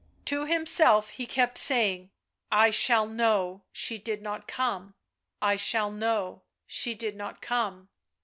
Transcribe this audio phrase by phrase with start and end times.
[0.25, 2.09] To himself he kept saying: u
[2.51, 4.95] I shall know, she did not come;
[5.43, 7.87] I shall know, she did not come."